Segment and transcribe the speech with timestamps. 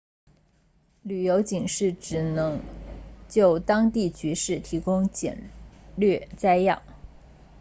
[1.03, 2.59] 旅游警示只能
[3.29, 5.51] 就当地局势提供简
[5.95, 6.81] 略摘要